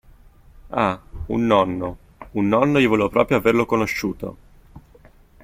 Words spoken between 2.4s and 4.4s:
nonno io volevo proprio averlo conosciuto.